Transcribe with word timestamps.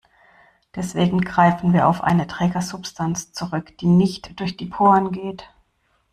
Deswegen 0.75 1.21
greifen 1.21 1.73
wir 1.73 1.87
auf 1.87 2.01
eine 2.03 2.25
Trägersubstanz 2.25 3.33
zurück, 3.33 3.77
die 3.77 3.85
nicht 3.85 4.39
durch 4.39 4.57
die 4.57 4.65
Poren 4.65 5.11
geht. 5.11 5.47